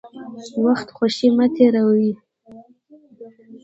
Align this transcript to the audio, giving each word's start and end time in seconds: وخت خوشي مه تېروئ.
وخت 0.65 0.87
خوشي 0.97 1.27
مه 1.35 1.45
تېروئ. 1.55 2.09